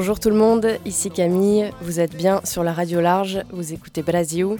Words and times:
Bonjour 0.00 0.18
tout 0.18 0.30
le 0.30 0.36
monde, 0.36 0.66
ici 0.86 1.10
Camille, 1.10 1.72
vous 1.82 2.00
êtes 2.00 2.16
bien 2.16 2.40
sur 2.44 2.64
la 2.64 2.72
radio 2.72 3.02
large, 3.02 3.42
vous 3.52 3.74
écoutez 3.74 4.00
Brasil 4.02 4.56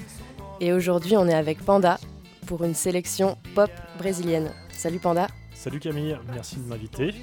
et 0.61 0.75
aujourd'hui 0.75 1.17
on 1.17 1.27
est 1.29 1.35
avec 1.35 1.65
Panda 1.65 1.99
pour 2.45 2.63
une 2.63 2.75
sélection 2.75 3.39
pop 3.55 3.71
brésilienne. 3.97 4.53
Salut 4.69 4.99
Panda. 4.99 5.29
Salut 5.55 5.81
Camille, 5.81 6.19
merci 6.31 6.57
de 6.57 6.69
m'inviter. 6.69 7.15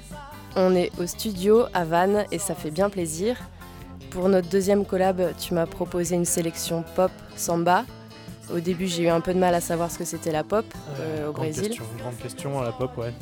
On 0.56 0.74
est 0.74 0.90
au 0.98 1.06
studio 1.06 1.66
à 1.72 1.84
Vannes 1.84 2.24
et 2.32 2.40
ça 2.40 2.56
fait 2.56 2.72
bien 2.72 2.90
plaisir. 2.90 3.36
Pour 4.10 4.28
notre 4.28 4.48
deuxième 4.48 4.84
collab, 4.84 5.22
tu 5.38 5.54
m'as 5.54 5.66
proposé 5.66 6.16
une 6.16 6.24
sélection 6.24 6.82
pop 6.96 7.12
samba. 7.36 7.84
Au 8.52 8.58
début, 8.58 8.88
j'ai 8.88 9.04
eu 9.04 9.08
un 9.10 9.20
peu 9.20 9.32
de 9.32 9.38
mal 9.38 9.54
à 9.54 9.60
savoir 9.60 9.92
ce 9.92 9.98
que 9.98 10.04
c'était 10.04 10.32
la 10.32 10.42
pop 10.42 10.66
euh, 10.98 11.28
au 11.28 11.32
Brésil. 11.32 11.68
Question, 11.68 11.84
grande 11.98 12.16
question 12.16 12.60
à 12.60 12.64
la 12.64 12.72
pop, 12.72 12.98
ouais. 12.98 13.12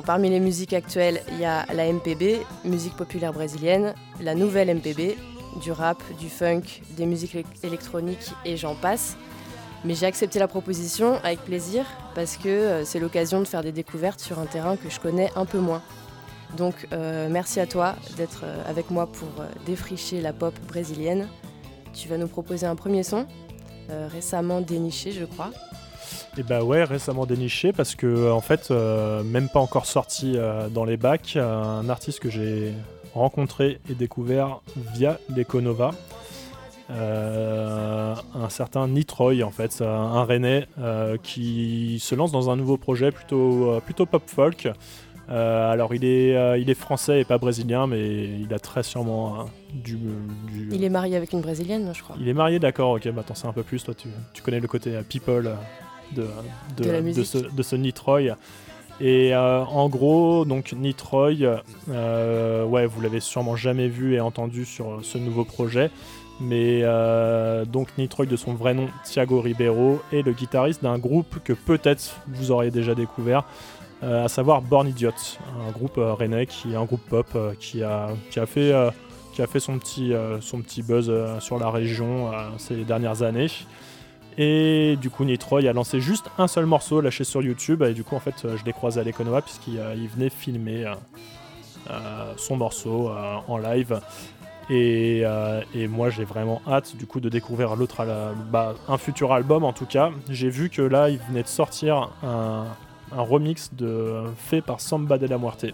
Parmi 0.00 0.30
les 0.30 0.38
musiques 0.38 0.72
actuelles, 0.72 1.20
il 1.32 1.40
y 1.40 1.44
a 1.44 1.66
la 1.74 1.92
MPB, 1.92 2.46
musique 2.64 2.94
populaire 2.94 3.32
brésilienne, 3.32 3.94
la 4.20 4.36
nouvelle 4.36 4.72
MPB, 4.72 5.16
du 5.60 5.72
rap, 5.72 6.00
du 6.20 6.28
funk, 6.28 6.62
des 6.96 7.06
musiques 7.06 7.36
électroniques 7.64 8.30
et 8.44 8.56
j'en 8.56 8.76
passe. 8.76 9.16
Mais 9.84 9.94
j'ai 9.94 10.06
accepté 10.06 10.38
la 10.38 10.46
proposition 10.46 11.18
avec 11.24 11.40
plaisir 11.40 11.84
parce 12.14 12.36
que 12.36 12.48
euh, 12.48 12.84
c'est 12.84 13.00
l'occasion 13.00 13.40
de 13.40 13.46
faire 13.46 13.62
des 13.62 13.72
découvertes 13.72 14.20
sur 14.20 14.38
un 14.38 14.46
terrain 14.46 14.76
que 14.76 14.88
je 14.90 15.00
connais 15.00 15.30
un 15.34 15.46
peu 15.46 15.58
moins. 15.58 15.82
Donc 16.56 16.86
euh, 16.92 17.28
merci 17.28 17.58
à 17.58 17.66
toi 17.66 17.96
d'être 18.16 18.42
euh, 18.44 18.62
avec 18.68 18.90
moi 18.90 19.06
pour 19.06 19.28
défricher 19.66 20.20
la 20.20 20.32
pop 20.32 20.54
brésilienne. 20.68 21.28
Tu 21.94 22.08
vas 22.08 22.16
nous 22.16 22.28
proposer 22.28 22.66
un 22.66 22.76
premier 22.76 23.02
son, 23.02 23.26
récemment 24.12 24.60
déniché 24.60 25.10
je 25.10 25.24
crois. 25.24 25.50
Et 26.36 26.40
eh 26.40 26.42
bah 26.42 26.62
ouais, 26.62 26.84
récemment 26.84 27.26
déniché 27.26 27.72
parce 27.72 27.94
que 27.94 28.30
en 28.30 28.40
fait, 28.40 28.70
même 28.70 29.48
pas 29.48 29.60
encore 29.60 29.86
sorti 29.86 30.36
dans 30.72 30.84
les 30.84 30.96
bacs, 30.96 31.36
un 31.36 31.88
artiste 31.88 32.20
que 32.20 32.30
j'ai 32.30 32.72
rencontré 33.14 33.80
et 33.90 33.94
découvert 33.94 34.60
via 34.94 35.18
l'Econova, 35.34 35.92
euh, 36.90 38.14
un 38.34 38.48
certain 38.48 38.88
Nitroy 38.88 39.42
en 39.42 39.50
fait, 39.50 39.80
un 39.80 40.24
Rennais 40.24 40.66
euh, 40.78 41.16
qui 41.22 41.98
se 42.00 42.14
lance 42.14 42.32
dans 42.32 42.50
un 42.50 42.56
nouveau 42.56 42.76
projet 42.76 43.12
plutôt, 43.12 43.70
euh, 43.70 43.80
plutôt 43.80 44.06
pop 44.06 44.22
folk. 44.26 44.68
alors 45.28 45.94
il 45.94 46.04
est, 46.04 46.60
il 46.60 46.68
est 46.68 46.74
français 46.74 47.20
et 47.20 47.24
pas 47.24 47.38
brésilien, 47.38 47.86
mais 47.86 48.24
il 48.40 48.52
a 48.52 48.58
très 48.58 48.82
sûrement 48.82 49.46
du, 49.72 49.96
Il 50.72 50.82
est 50.82 50.88
marié 50.88 51.16
avec 51.16 51.32
une 51.32 51.40
brésilienne, 51.40 51.92
je 51.94 52.02
crois. 52.02 52.16
Il 52.20 52.28
est 52.28 52.34
marié, 52.34 52.58
d'accord. 52.58 52.90
Ok, 52.90 53.08
bah 53.10 53.22
t'en 53.24 53.36
sais 53.36 53.46
un 53.46 53.52
peu 53.52 53.62
plus. 53.62 53.84
Toi, 53.84 53.94
tu, 53.94 54.08
tu 54.32 54.42
connais 54.42 54.58
le 54.58 54.66
côté 54.66 54.98
people 55.08 55.56
de, 56.14 56.26
de, 56.76 57.12
de, 57.12 57.22
ce, 57.24 57.38
de 57.38 57.62
ce 57.62 57.76
Nitroy. 57.76 58.32
Et 59.02 59.34
en 59.34 59.88
gros, 59.88 60.44
donc 60.44 60.72
Nitroy, 60.72 61.46
ouais, 61.88 62.86
vous 62.86 63.00
l'avez 63.00 63.20
sûrement 63.20 63.56
jamais 63.56 63.88
vu 63.88 64.14
et 64.14 64.20
entendu 64.20 64.66
sur 64.66 65.00
ce 65.02 65.16
nouveau 65.16 65.44
projet 65.44 65.90
mais 66.40 66.80
euh, 66.82 67.64
donc 67.64 67.88
Nitroy 67.98 68.26
de 68.26 68.36
son 68.36 68.54
vrai 68.54 68.74
nom, 68.74 68.88
Thiago 69.04 69.40
Ribeiro, 69.40 70.00
est 70.12 70.22
le 70.22 70.32
guitariste 70.32 70.82
d'un 70.82 70.98
groupe 70.98 71.38
que 71.44 71.52
peut-être 71.52 72.16
vous 72.26 72.50
auriez 72.50 72.70
déjà 72.70 72.94
découvert, 72.94 73.44
euh, 74.02 74.24
à 74.24 74.28
savoir 74.28 74.62
Born 74.62 74.88
Idiot, 74.88 75.10
un 75.68 75.70
groupe 75.70 75.98
euh, 75.98 76.14
rennais 76.14 76.46
qui 76.46 76.72
est 76.72 76.76
un 76.76 76.84
groupe 76.84 77.02
pop 77.08 77.26
qui, 77.60 77.82
a, 77.82 78.08
qui, 78.30 78.40
a 78.40 78.46
fait, 78.46 78.72
qui 79.34 79.42
a 79.42 79.46
fait 79.46 79.60
son 79.60 79.78
petit, 79.78 80.12
son 80.40 80.62
petit 80.62 80.82
buzz 80.82 81.12
sur 81.40 81.58
la 81.58 81.70
région 81.70 82.30
ces 82.58 82.84
dernières 82.84 83.22
années. 83.22 83.48
Et 84.38 84.96
du 85.00 85.10
coup, 85.10 85.24
Nitroy 85.24 85.68
a 85.68 85.72
lancé 85.72 86.00
juste 86.00 86.26
un 86.38 86.48
seul 86.48 86.66
morceau 86.66 87.00
lâché 87.00 87.24
sur 87.24 87.42
YouTube. 87.42 87.82
Et 87.82 87.94
du 87.94 88.04
coup, 88.04 88.16
en 88.16 88.20
fait, 88.20 88.46
je 88.56 88.64
l'ai 88.64 88.72
croisé 88.72 89.00
à 89.00 89.04
l'Econova 89.04 89.42
puisqu'il 89.42 90.08
venait 90.08 90.30
filmer 90.30 90.90
son 92.36 92.56
morceau 92.56 93.10
en 93.48 93.58
live. 93.58 94.00
Euh, 94.70 95.62
et, 95.74 95.88
moi, 95.88 96.10
j'ai 96.10 96.24
vraiment 96.24 96.62
hâte 96.68 96.96
du 96.96 97.06
coup 97.06 97.20
de 97.20 97.28
découvrir 97.28 97.76
l'autre, 97.76 98.06
bah, 98.50 98.74
un 98.88 98.98
futur 98.98 99.32
album 99.32 99.64
en 99.64 99.72
tout 99.72 99.86
cas. 99.86 100.10
J'ai 100.28 100.50
vu 100.50 100.70
que 100.70 100.82
là, 100.82 101.08
il 101.08 101.18
venait 101.18 101.42
de 101.42 101.48
sortir 101.48 102.10
un, 102.22 102.66
remix 103.12 103.74
de, 103.74 104.22
fait 104.36 104.60
par 104.60 104.80
Samba 104.80 105.18
de 105.18 105.26
la 105.26 105.38
Muerte. 105.38 105.66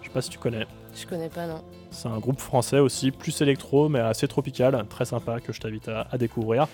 Je 0.00 0.06
sais 0.06 0.12
pas 0.12 0.22
si 0.22 0.30
tu 0.30 0.38
connais. 0.38 0.66
Je 0.94 1.06
connais 1.06 1.28
pas, 1.28 1.46
non. 1.46 1.62
C'est 1.90 2.08
un 2.08 2.18
groupe 2.18 2.40
français 2.40 2.78
aussi, 2.78 3.10
plus 3.10 3.40
électro, 3.40 3.88
mais 3.88 3.98
assez 3.98 4.28
tropical, 4.28 4.86
très 4.88 5.04
sympa, 5.04 5.40
que 5.40 5.52
je 5.52 5.60
t'invite 5.60 5.88
à, 5.88 6.18
découvrir. 6.18 6.68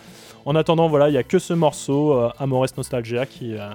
En 0.44 0.54
attendant, 0.56 0.88
voilà, 0.88 1.08
il 1.08 1.12
n'y 1.12 1.18
a 1.18 1.22
que 1.22 1.38
ce 1.38 1.54
morceau, 1.54 2.14
euh, 2.14 2.30
Amores 2.38 2.66
Nostalgia, 2.76 3.26
qui, 3.26 3.54
euh, 3.56 3.70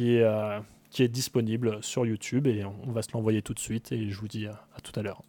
est, 0.00 0.62
qui 0.90 1.02
est 1.02 1.08
disponible 1.08 1.78
sur 1.82 2.06
YouTube, 2.06 2.46
et 2.46 2.64
on, 2.64 2.92
va 2.92 3.02
se 3.02 3.08
l'envoyer 3.12 3.42
tout 3.42 3.54
de 3.54 3.58
suite, 3.58 3.92
et 3.92 4.10
je 4.10 4.18
vous 4.18 4.28
dis 4.28 4.46
à 4.46 4.80
tout 4.82 4.98
à 4.98 5.02
l'heure. 5.02 5.22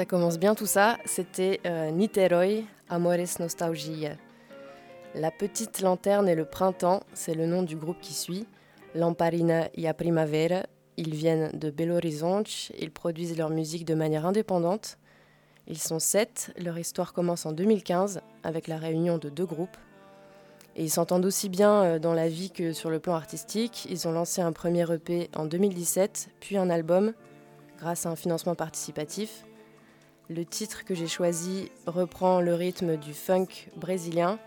Ça 0.00 0.06
commence 0.06 0.38
bien 0.38 0.54
tout 0.54 0.64
ça, 0.64 0.96
c'était 1.04 1.60
euh, 1.66 1.90
Niteroi, 1.90 2.64
Amores 2.88 3.38
Nostalgia. 3.38 4.12
La 5.14 5.30
petite 5.30 5.82
lanterne 5.82 6.26
et 6.26 6.34
le 6.34 6.46
printemps, 6.46 7.02
c'est 7.12 7.34
le 7.34 7.44
nom 7.44 7.62
du 7.62 7.76
groupe 7.76 8.00
qui 8.00 8.14
suit. 8.14 8.46
Lamparina 8.94 9.68
y 9.76 9.86
a 9.86 9.92
Primavera, 9.92 10.62
ils 10.96 11.14
viennent 11.14 11.50
de 11.52 11.68
Belo 11.68 11.96
Horizonte, 11.96 12.70
ils 12.78 12.90
produisent 12.90 13.36
leur 13.36 13.50
musique 13.50 13.84
de 13.84 13.92
manière 13.92 14.24
indépendante. 14.24 14.96
Ils 15.66 15.76
sont 15.76 15.98
sept, 15.98 16.50
leur 16.58 16.78
histoire 16.78 17.12
commence 17.12 17.44
en 17.44 17.52
2015 17.52 18.22
avec 18.42 18.68
la 18.68 18.78
réunion 18.78 19.18
de 19.18 19.28
deux 19.28 19.44
groupes. 19.44 19.76
Et 20.76 20.84
ils 20.84 20.90
s'entendent 20.90 21.26
aussi 21.26 21.50
bien 21.50 21.82
euh, 21.82 21.98
dans 21.98 22.14
la 22.14 22.30
vie 22.30 22.50
que 22.50 22.72
sur 22.72 22.88
le 22.88 23.00
plan 23.00 23.16
artistique. 23.16 23.86
Ils 23.90 24.08
ont 24.08 24.12
lancé 24.12 24.40
un 24.40 24.52
premier 24.52 24.90
EP 24.90 25.28
en 25.36 25.44
2017, 25.44 26.30
puis 26.40 26.56
un 26.56 26.70
album 26.70 27.12
grâce 27.78 28.06
à 28.06 28.08
un 28.08 28.16
financement 28.16 28.54
participatif. 28.54 29.44
Le 30.32 30.44
titre 30.44 30.84
que 30.84 30.94
j'ai 30.94 31.08
choisi 31.08 31.72
reprend 31.86 32.40
le 32.40 32.54
rythme 32.54 32.96
du 32.96 33.14
funk 33.14 33.48
brésilien, 33.74 34.38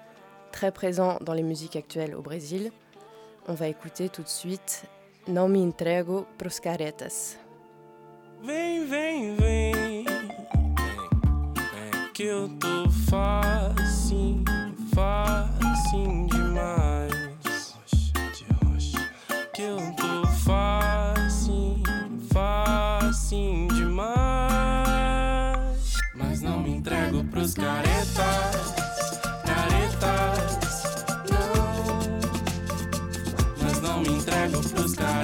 très 0.53 0.71
présent 0.71 1.17
dans 1.19 1.33
les 1.33 1.43
musiques 1.43 1.75
actuelles 1.75 2.15
au 2.15 2.21
Brésil. 2.21 2.71
On 3.49 3.53
va 3.53 3.67
écouter 3.67 4.07
tout 4.07 4.23
de 4.23 4.29
suite 4.29 4.85
Non 5.27 5.49
me 5.49 5.57
entrego 5.57 6.25
pros 6.37 6.61
caretas. 6.61 7.35
Vem, 8.41 8.85
vem, 8.85 9.35
vem, 9.35 10.05
que 12.13 12.23
eu 12.23 12.47
tô 12.59 12.85
demais. 16.27 17.09
Que 19.53 19.63
eu 19.63 19.95
tô 19.97 20.12
nos 27.43 27.55
caretas, 27.55 28.73
caretas, 29.45 30.83
não. 31.29 31.99
Mas 33.61 33.81
não 33.81 33.99
me 33.99 34.11
entrego 34.11 34.61
pros 34.69 34.93
caretas. 34.93 35.22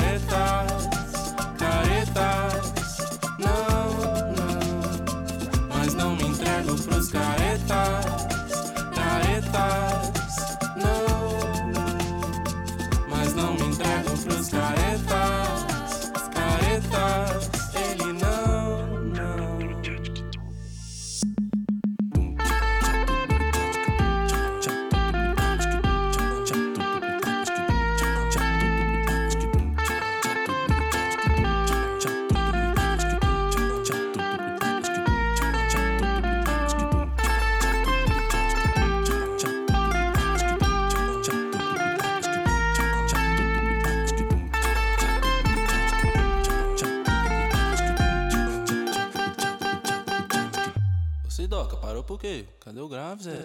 Cadê 52.90 52.96
o 52.96 52.98
grave, 52.98 53.24
Zé? 53.24 53.38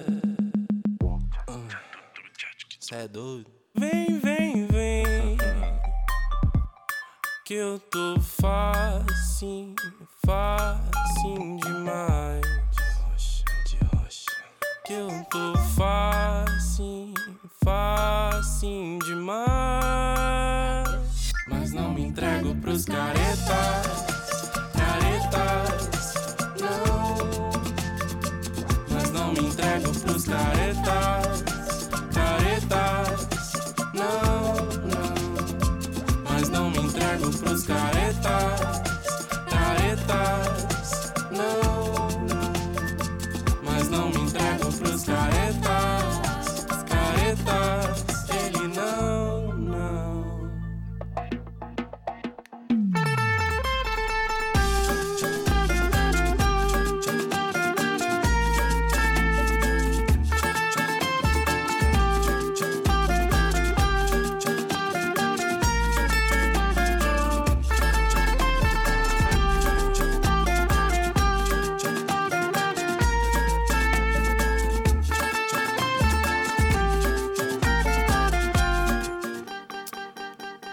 Cê 2.81 2.95
é 2.95 3.09
doido? 3.09 3.51
Vem, 3.75 4.19
vem, 4.19 4.67
vem. 4.67 5.37
Que 7.45 7.55
eu 7.55 7.79
tô 7.79 8.19
facinho, 8.21 9.74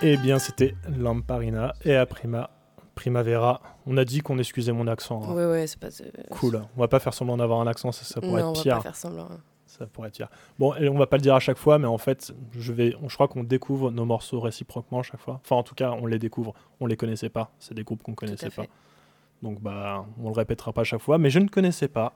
Eh 0.04 0.18
bien, 0.18 0.40
c'était 0.40 0.74
Lamparina 0.98 1.74
et 1.86 1.96
Aprima 1.96 2.50
Primavera. 2.96 3.62
On 3.86 3.98
a 3.98 4.06
dit 4.06 4.22
qu'on 4.22 4.40
excusait 4.40 4.72
mon 4.72 4.88
accent. 4.88 5.22
Hein. 5.24 5.34
Oui, 5.36 5.44
oui, 5.44 5.68
c'est 5.68 5.80
pas. 5.80 5.90
Cool. 6.32 6.64
On 6.76 6.80
va 6.80 6.88
pas 6.88 7.00
faire 7.00 7.14
semblant 7.14 7.38
d'avoir 7.38 7.62
un 7.62 7.68
accent, 7.68 7.92
ça, 7.92 8.20
pourrait 8.20 8.42
être 8.42 8.54
pire. 8.54 8.74
On 8.74 8.76
va 8.76 8.76
pas 8.78 8.82
faire 8.82 8.96
semblant. 8.96 9.28
Ça 9.68 9.86
pourrait 9.86 10.08
être 10.08 10.16
pire. 10.16 10.30
Bon, 10.58 10.74
et 10.76 10.90
on 10.90 10.98
va 10.98 11.06
pas 11.06 11.18
le 11.18 11.22
dire 11.22 11.36
à 11.36 11.40
chaque 11.40 11.58
fois, 11.58 11.78
mais 11.78 11.86
en 11.86 12.00
fait, 12.00 12.34
je 12.52 12.74
vais, 12.74 12.96
je 13.08 13.14
crois 13.14 13.28
qu'on 13.28 13.44
découvre 13.44 13.92
nos 13.92 14.06
morceaux 14.06 14.40
réciproquement 14.40 15.02
à 15.02 15.04
chaque 15.04 15.20
fois. 15.20 15.40
Enfin, 15.44 15.56
en 15.56 15.64
tout 15.64 15.76
cas, 15.76 15.92
on 15.92 16.08
les 16.08 16.18
découvre. 16.18 16.56
On 16.80 16.88
les 16.88 16.98
connaissait 16.98 17.30
pas. 17.30 17.52
C'est 17.60 17.76
des 17.76 17.84
groupes 17.84 18.02
qu'on 18.02 18.16
connaissait 18.16 18.50
pas. 18.50 18.66
Donc, 19.44 19.62
bah, 19.62 20.06
on 20.20 20.30
le 20.30 20.36
répétera 20.36 20.74
pas 20.74 20.82
à 20.82 20.86
chaque 20.86 21.02
fois. 21.02 21.20
Mais 21.20 21.30
je 21.30 21.38
ne 21.38 21.48
connaissais 21.48 21.88
pas 21.88 22.14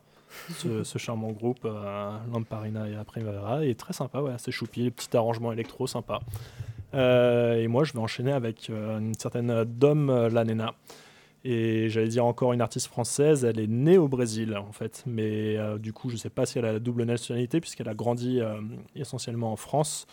ce, 0.58 0.84
charmant 0.98 1.32
groupe 1.32 1.66
euh, 1.66 2.18
Lamparina 2.34 2.90
et 2.90 2.96
Primavera. 3.06 3.64
Il 3.64 3.70
est 3.70 3.80
très 3.80 3.94
sympa, 3.94 4.22
ouais, 4.22 4.34
c'est 4.38 4.52
choupi, 4.52 4.90
petit 4.90 5.16
arrangement 5.16 5.52
électro 5.52 5.86
sympa. 5.86 6.20
Euh, 6.96 7.56
et 7.56 7.68
moi, 7.68 7.84
je 7.84 7.94
vais 7.94 8.00
enchaîner 8.00 8.32
avec 8.32 8.70
euh, 8.70 9.00
une 9.00 9.16
certaine 9.16 9.66
Dom 9.66 10.28
Lanena. 10.28 10.76
Et 11.44 11.90
j'allais 11.90 12.08
dire 12.08 12.26
encore 12.26 12.54
une 12.54 12.62
artiste 12.62 12.88
française, 12.88 13.46
elle 13.46 13.60
est 13.60 13.68
née 13.68 14.00
au 14.00 14.08
Brésil 14.08 14.58
en 14.58 14.72
fait, 14.72 15.04
mais 15.06 15.58
euh, 15.58 15.78
du 15.78 15.94
coup 15.94 16.10
je 16.10 16.16
ne 16.16 16.20
sais 16.20 16.32
pas 16.32 16.48
si 16.48 16.58
elle 16.58 16.66
a 16.66 16.74
la 16.74 16.80
double 16.80 17.04
nationalité 17.04 17.62
puisqu'elle 17.62 17.88
a 17.88 17.94
grandi 17.94 18.40
essentiellement 18.96 19.52
en 19.52 19.56
France 19.56 20.08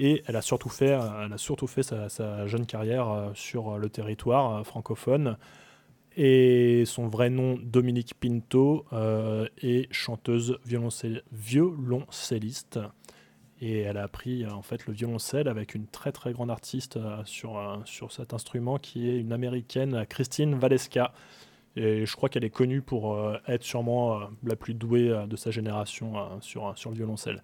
et 0.00 0.24
elle 0.26 0.34
a 0.34 0.42
surtout 0.42 0.68
fait, 0.68 0.88
elle 0.88 1.32
a 1.32 1.38
surtout 1.38 1.68
fait 1.68 1.84
sa, 1.84 2.48
jeune 2.48 2.66
carrière 2.66 3.30
sur 3.34 3.78
le 3.78 3.88
territoire 3.88 4.66
francophone. 4.66 5.36
Et 6.16 6.82
son 6.84 7.06
vrai 7.06 7.30
nom, 7.30 7.56
Dominique 7.62 8.14
Pinto, 8.18 8.86
est 9.62 9.86
chanteuse 9.92 10.58
violoncelliste 10.64 12.80
et 13.60 13.80
elle 13.80 13.96
a 13.96 14.02
appris 14.02 14.44
euh, 14.44 14.50
en 14.50 14.62
fait 14.62 14.86
le 14.86 14.92
violoncelle 14.92 15.48
avec 15.48 15.74
une 15.74 15.86
très 15.86 16.12
très 16.12 16.32
grande 16.32 16.50
artiste 16.50 16.96
euh, 16.96 17.22
sur, 17.24 17.58
euh, 17.58 17.76
sur 17.84 18.12
cet 18.12 18.34
instrument 18.34 18.78
qui 18.78 19.08
est 19.08 19.18
une 19.18 19.32
américaine 19.32 20.04
Christine 20.08 20.54
Valeska. 20.54 21.12
Et 21.76 22.06
je 22.06 22.16
crois 22.16 22.28
qu'elle 22.28 22.44
est 22.44 22.50
connue 22.50 22.80
pour 22.80 23.20
être 23.46 23.62
sûrement 23.62 24.18
la 24.42 24.56
plus 24.56 24.72
douée 24.72 25.14
de 25.28 25.36
sa 25.36 25.50
génération 25.50 26.14
sur, 26.40 26.72
sur 26.74 26.88
le 26.88 26.96
violoncelle. 26.96 27.42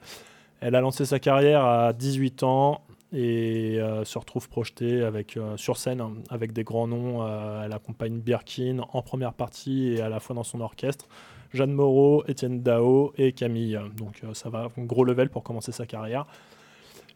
Elle 0.61 0.75
a 0.75 0.81
lancé 0.81 1.05
sa 1.05 1.19
carrière 1.19 1.63
à 1.63 1.93
18 1.93 2.43
ans 2.43 2.83
et 3.13 3.79
se 4.05 4.19
retrouve 4.19 4.49
projetée 4.49 5.03
avec, 5.03 5.39
sur 5.57 5.77
scène 5.77 6.03
avec 6.31 6.55
des 6.55 6.65
grands 6.65 6.87
noms. 6.87 7.29
elle 7.63 7.75
accompagne 7.75 8.21
Birkin 8.21 8.87
en 8.95 9.03
première 9.03 9.35
partie 9.35 9.89
et 9.89 10.01
à 10.01 10.09
la 10.09 10.19
fois 10.19 10.35
dans 10.35 10.45
son 10.45 10.63
orchestre. 10.63 11.09
Jeanne 11.55 11.73
Moreau, 11.73 12.25
Étienne 12.27 12.63
Dao 12.63 13.13
et 13.17 13.33
Camille. 13.33 13.79
Donc 13.97 14.21
euh, 14.25 14.35
ça 14.35 14.49
va, 14.49 14.69
gros 14.79 15.05
level 15.05 15.29
pour 15.29 15.43
commencer 15.43 15.73
sa 15.73 15.87
carrière. 15.87 16.27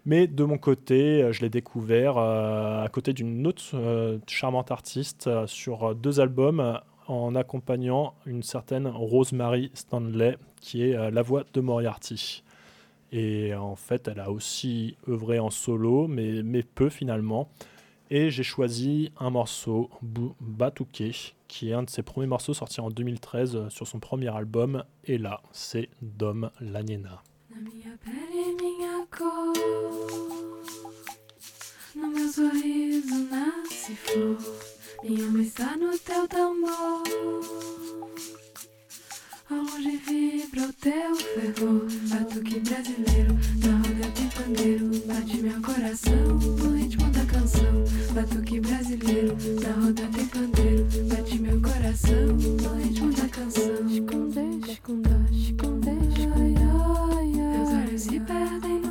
Mais 0.04 0.26
de 0.26 0.44
mon 0.44 0.58
côté, 0.58 1.22
euh, 1.22 1.32
je 1.32 1.40
l'ai 1.40 1.48
découvert 1.48 2.18
euh, 2.18 2.84
à 2.84 2.88
côté 2.88 3.12
d'une 3.12 3.46
autre 3.46 4.18
charmante 4.26 4.70
artiste 4.70 5.28
sur 5.46 5.94
deux 5.94 6.20
albums. 6.20 6.80
en 7.08 7.36
accompagnant 7.36 8.14
une 8.26 8.42
certaine 8.42 8.88
Rosemary 8.88 9.70
Stanley, 9.74 10.36
qui 10.60 10.82
est 10.82 11.10
la 11.12 11.22
voix 11.22 11.44
de 11.54 11.60
Moriarty. 11.60 12.42
Et 13.12 13.54
en 13.54 13.76
fait, 13.76 14.08
elle 14.08 14.18
a 14.18 14.32
aussi 14.32 14.96
œuvré 15.08 15.38
en 15.38 15.50
solo, 15.50 16.08
mais, 16.08 16.42
mais 16.42 16.64
peu 16.64 16.88
finalement. 16.88 17.48
Et 18.10 18.30
j'ai 18.30 18.42
choisi 18.42 19.12
un 19.20 19.30
morceau, 19.30 19.88
Batuke, 20.40 21.35
qui 21.48 21.70
est 21.70 21.74
un 21.74 21.82
de 21.82 21.90
ses 21.90 22.02
premiers 22.02 22.26
morceaux 22.26 22.54
sortis 22.54 22.80
en 22.80 22.90
2013 22.90 23.68
sur 23.68 23.86
son 23.86 24.00
premier 24.00 24.34
album. 24.34 24.84
Et 25.04 25.18
là, 25.18 25.40
c'est 25.52 25.88
Dom 26.02 26.50
Lanena. 26.60 27.22
No. 36.54 38.42
Ao 39.48 39.58
longe 39.58 39.96
vibra 39.98 40.68
o 40.68 40.72
teu 40.72 41.14
fervor, 41.14 41.86
batuque 42.08 42.58
brasileiro, 42.60 43.32
na 43.64 43.76
roda 43.76 44.10
de 44.10 44.26
pandeiro, 44.34 44.90
bate 45.06 45.36
meu 45.36 45.62
coração 45.62 46.38
no 46.38 46.76
ritmo 46.76 47.08
da 47.10 47.24
canção. 47.26 47.84
Batuque 48.12 48.58
brasileiro, 48.58 49.36
na 49.62 49.86
roda 49.86 50.06
de 50.08 50.24
pandeiro, 50.24 50.86
bate 51.08 51.38
meu 51.38 51.60
coração 51.60 52.26
no 52.26 52.82
ritmo 52.82 53.12
da 53.12 53.28
canção. 53.28 53.86
Esconde, 53.88 54.72
esconde, 54.72 55.42
esconde, 55.42 55.90
esconde, 56.00 56.26
meus 57.36 57.68
olhos 57.68 58.02
se 58.02 58.18
perdem 58.18 58.85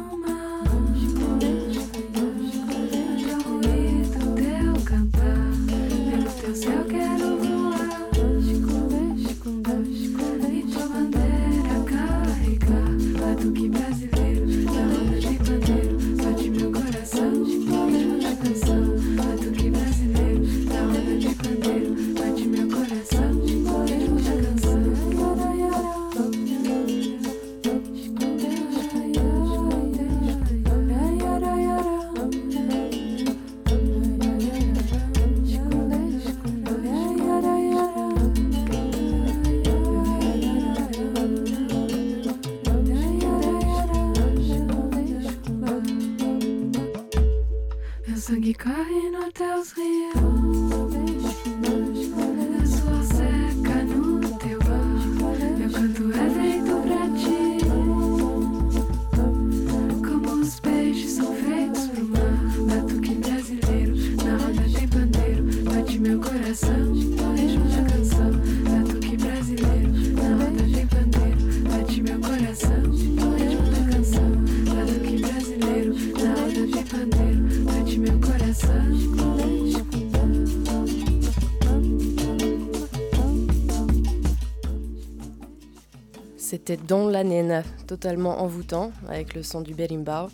Don 86.87 87.07
la 87.07 87.23
Nena, 87.23 87.63
totalement 87.87 88.41
envoûtant, 88.41 88.91
avec 89.07 89.33
le 89.33 89.41
son 89.41 89.61
du 89.61 89.73
berimbau. 89.73 90.29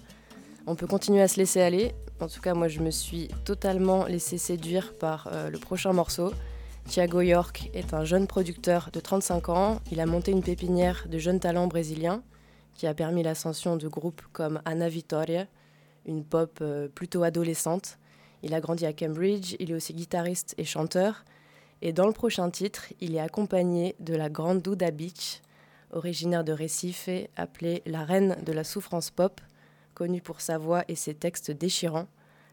On 0.68 0.76
peut 0.76 0.88
continuer 0.88 1.22
à 1.22 1.30
se 1.30 1.38
laisser 1.38 1.62
aller. 1.62 1.94
En 2.20 2.28
tout 2.28 2.42
cas, 2.42 2.54
moi, 2.54 2.68
je 2.68 2.82
me 2.82 2.92
suis 2.92 3.30
totalement 3.46 4.04
laissé 4.06 4.38
séduire 4.38 4.94
par 4.98 5.30
euh, 5.32 5.50
le 5.50 5.58
prochain 5.58 5.94
morceau. 5.94 6.34
Thiago 6.90 7.22
York 7.22 7.70
est 7.74 7.94
un 7.94 8.04
jeune 8.04 8.28
producteur 8.28 8.90
de 8.92 9.00
35 9.00 9.48
ans. 9.48 9.80
Il 9.94 10.02
a 10.02 10.06
monté 10.06 10.32
une 10.32 10.44
pépinière 10.44 11.06
de 11.10 11.18
jeunes 11.20 11.40
talents 11.40 11.68
brésiliens 11.68 12.22
qui 12.74 12.86
a 12.86 12.94
permis 12.94 13.24
l'ascension 13.24 13.78
de 13.78 13.88
groupes 13.88 14.22
comme 14.34 14.62
Ana 14.66 14.90
Vitoria, 14.90 15.46
une 16.06 16.26
pop 16.26 16.60
euh, 16.62 16.90
plutôt 16.90 17.24
adolescente. 17.24 17.98
Il 18.44 18.54
a 18.54 18.60
grandi 18.60 18.86
à 18.86 18.92
Cambridge, 18.92 19.56
il 19.60 19.72
est 19.72 19.76
aussi 19.76 19.94
guitariste 19.94 20.54
et 20.58 20.66
chanteur. 20.66 21.24
Et 21.82 21.94
dans 21.94 22.08
le 22.08 22.14
prochain 22.14 22.50
titre, 22.50 22.88
il 23.00 23.16
est 23.16 23.22
accompagné 23.22 23.96
de 24.02 24.16
la 24.16 24.30
grande 24.30 24.62
Duda 24.62 24.92
Beach, 24.92 25.42
originaire 25.94 26.44
de 26.44 26.54
Recife, 26.54 27.10
appelée 27.36 27.82
la 27.86 28.04
reine 28.04 28.38
de 28.46 28.52
la 28.52 28.64
souffrance 28.64 29.10
pop, 29.10 29.42
connue 29.94 30.22
pour 30.22 30.42
sa 30.42 30.58
voix 30.58 30.84
et 30.88 30.96
ses 30.96 31.14
textes 31.14 31.52
déchirants. 31.52 32.08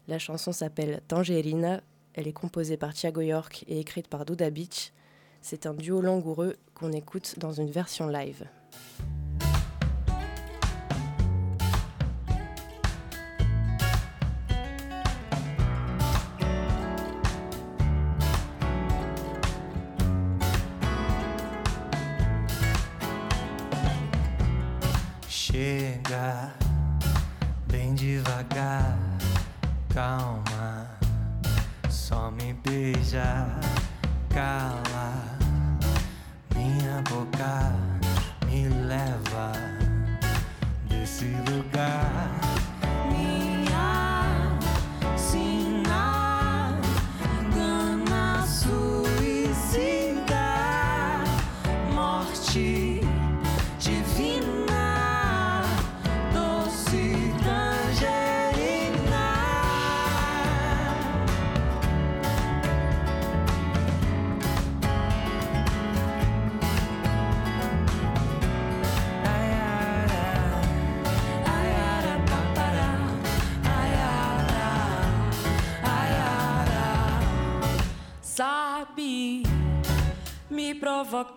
La 0.07 0.19
chanson 0.19 0.51
s'appelle 0.51 1.01
Tangerina, 1.07 1.81
elle 2.13 2.27
est 2.27 2.33
composée 2.33 2.77
par 2.77 2.93
Thiago 2.93 3.21
York 3.21 3.63
et 3.67 3.79
écrite 3.79 4.07
par 4.07 4.25
Duda 4.25 4.49
Beach. 4.49 4.91
C'est 5.41 5.65
un 5.65 5.73
duo 5.73 6.01
langoureux 6.01 6.57
qu'on 6.73 6.91
écoute 6.91 7.35
dans 7.37 7.53
une 7.53 7.69
version 7.69 8.07
live. 8.07 8.45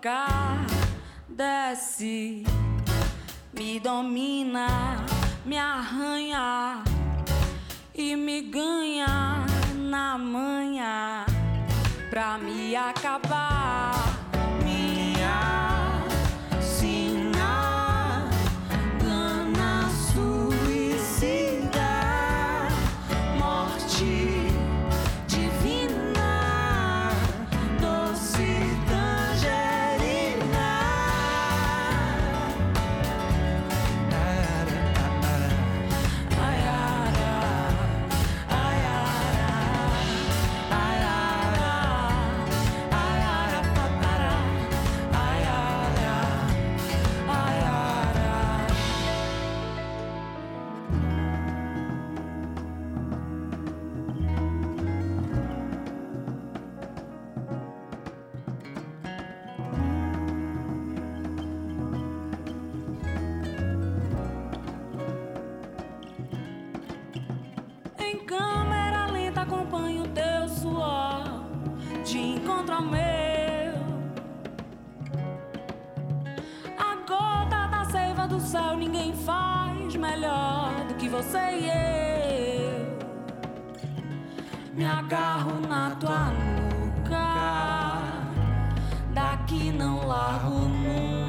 Provocar, 0.02 0.66
desce, 1.28 2.42
me 3.54 3.78
domina, 3.78 5.06
me 5.46 5.56
arranha 5.56 6.82
e 7.94 8.16
me 8.16 8.42
ganha 8.42 8.91
acompanha 69.52 70.02
o 70.02 70.08
teu 70.08 70.48
suor 70.48 71.44
de 72.04 72.18
encontro 72.18 72.74
ao 72.74 72.82
meu. 72.82 73.02
A 76.78 76.96
gota 77.06 77.66
da 77.68 77.84
seiva 77.84 78.26
do 78.26 78.40
céu 78.40 78.76
ninguém 78.76 79.12
faz 79.12 79.94
melhor 79.94 80.72
do 80.88 80.94
que 80.94 81.08
você 81.08 81.38
e 81.38 81.68
eu. 81.68 82.92
Me 84.74 84.86
agarro 84.86 85.60
na 85.68 85.90
tua 85.96 86.30
nuca, 86.30 88.00
daqui 89.12 89.70
não 89.70 90.06
largo 90.06 90.60
nunca 90.60 91.21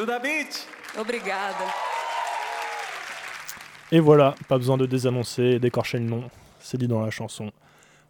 Duda 0.00 0.18
Beat 0.18 0.66
Obrigada. 0.98 1.66
Et 3.92 4.00
voilà, 4.00 4.34
pas 4.48 4.56
besoin 4.56 4.78
de 4.78 4.86
désannoncer 4.86 5.42
et 5.42 5.58
d'écorcher 5.58 5.98
le 5.98 6.06
nom, 6.06 6.30
c'est 6.58 6.78
dit 6.78 6.88
dans 6.88 7.02
la 7.02 7.10
chanson. 7.10 7.50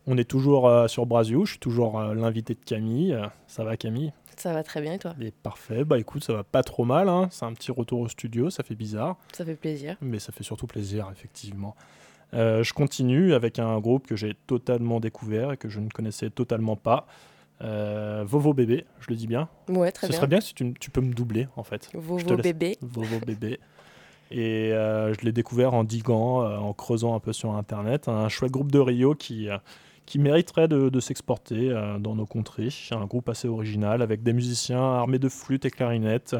On 0.07 0.17
est 0.17 0.25
toujours 0.25 0.69
euh, 0.69 0.87
sur 0.87 1.05
Brasiou, 1.05 1.47
je 1.47 1.53
suis 1.53 1.59
toujours 1.59 1.99
euh, 1.99 2.15
l'invité 2.15 2.55
de 2.55 2.65
Camille. 2.65 3.19
Ça 3.49 3.65
va 3.65 3.77
Camille? 3.77 4.13
Ça 4.37 4.53
va 4.53 4.63
très 4.63 4.81
bien 4.81 4.93
et 4.93 4.99
toi? 5.01 5.17
Et 5.21 5.33
parfait, 5.33 5.83
bah 5.85 5.99
écoute, 5.99 6.23
ça 6.23 6.33
va 6.33 6.45
pas 6.45 6.63
trop 6.63 6.85
mal, 6.85 7.09
hein. 7.09 7.27
c'est 7.33 7.45
un 7.45 7.55
petit 7.55 7.73
retour 7.73 7.99
au 7.99 8.09
studio, 8.09 8.51
ça 8.51 8.63
fait 8.63 8.77
bizarre. 8.77 9.17
Ça 9.33 9.45
fait 9.45 9.57
plaisir. 9.57 9.97
Mais 10.01 10.21
ça 10.21 10.31
fait 10.31 10.45
surtout 10.45 10.69
plaisir, 10.69 11.09
effectivement. 11.11 11.75
Euh, 12.35 12.63
je 12.63 12.73
continue 12.73 13.35
avec 13.35 13.59
un 13.59 13.81
groupe 13.81 14.07
que 14.07 14.15
j'ai 14.15 14.37
totalement 14.47 15.01
découvert 15.01 15.51
et 15.51 15.57
que 15.57 15.69
je 15.69 15.81
ne 15.81 15.89
connaissais 15.89 16.31
totalement 16.31 16.77
pas. 16.77 17.09
Euh, 17.63 18.25
Vovo 18.27 18.55
Bébé, 18.55 18.87
je 19.01 19.07
le 19.11 19.17
dis 19.17 19.27
bien. 19.27 19.49
Ouais, 19.69 19.93
très 19.93 20.07
Ce 20.07 20.13
bien. 20.13 20.17
serait 20.17 20.27
bien 20.29 20.41
si 20.41 20.55
tu, 20.55 20.73
tu 20.81 20.91
peux 20.91 21.01
me 21.01 21.13
doubler, 21.13 21.49
en 21.57 21.63
fait. 21.63 21.91
Vovo 21.95 22.37
bébé. 22.37 22.79
Vovo 22.81 23.19
Bébé. 23.27 23.61
Et 24.31 24.73
euh, 24.73 25.13
je 25.13 25.21
l'ai 25.25 25.33
découvert 25.33 25.75
en 25.75 25.85
diguant, 25.85 26.43
euh, 26.43 26.57
en 26.57 26.73
creusant 26.73 27.15
un 27.15 27.21
peu 27.21 27.33
sur 27.33 27.55
Internet. 27.55 28.09
Un 28.09 28.29
chouette 28.29 28.53
groupe 28.53 28.71
de 28.73 28.79
Rio 28.79 29.15
qui, 29.15 29.49
qui 30.07 30.19
mériterait 30.19 30.69
de, 30.69 30.89
de 30.89 31.01
s'exporter 31.01 31.71
dans 31.99 32.15
nos 32.15 32.27
contrées. 32.27 32.69
Un 32.93 33.07
groupe 33.07 33.29
assez 33.29 33.49
original 33.49 34.01
avec 34.03 34.23
des 34.23 34.33
musiciens 34.33 34.83
armés 34.83 35.19
de 35.19 35.29
flûtes 35.29 35.65
et 35.65 35.71
clarinettes. 35.71 36.37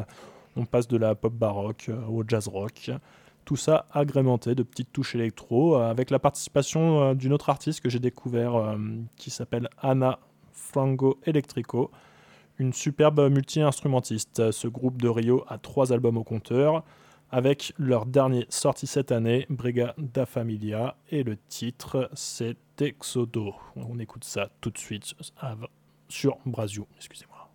On 0.55 0.65
passe 0.65 0.87
de 0.87 0.97
la 0.97 1.15
pop 1.15 1.33
baroque 1.33 1.91
au 2.09 2.23
jazz 2.27 2.47
rock. 2.47 2.91
Tout 3.45 3.57
ça 3.57 3.85
agrémenté 3.91 4.55
de 4.55 4.63
petites 4.63 4.91
touches 4.93 5.15
électro, 5.15 5.75
avec 5.75 6.11
la 6.11 6.19
participation 6.19 7.13
d'une 7.13 7.33
autre 7.33 7.49
artiste 7.49 7.81
que 7.81 7.89
j'ai 7.89 7.99
découvert 7.99 8.77
qui 9.17 9.29
s'appelle 9.31 9.67
Anna 9.81 10.19
Frango 10.53 11.19
Electrico, 11.25 11.91
une 12.57 12.73
superbe 12.73 13.29
multi-instrumentiste. 13.29 14.51
Ce 14.51 14.67
groupe 14.67 15.01
de 15.01 15.09
Rio 15.09 15.43
a 15.47 15.57
trois 15.57 15.93
albums 15.93 16.17
au 16.17 16.23
compteur, 16.23 16.83
avec 17.31 17.73
leur 17.77 18.05
dernier 18.05 18.45
sorti 18.49 18.87
cette 18.87 19.11
année, 19.11 19.45
Brega 19.49 19.95
da 19.97 20.25
Familia, 20.25 20.95
et 21.09 21.23
le 21.23 21.37
titre 21.37 22.09
c'est 22.13 22.57
Exodo. 22.79 23.53
On 23.75 23.99
écoute 23.99 24.23
ça 24.23 24.49
tout 24.59 24.71
de 24.71 24.77
suite 24.77 25.13
sur 26.09 26.37
Brasio, 26.45 26.87
excusez-moi. 26.97 27.47